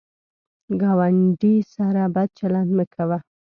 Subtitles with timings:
[0.81, 3.17] ګاونډي سره بد چلند مه کوه